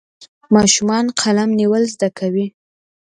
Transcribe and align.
ماشومان 0.55 1.05
قلم 1.21 1.49
نیول 1.59 1.83
زده 1.93 2.09
کوي. 2.19 2.47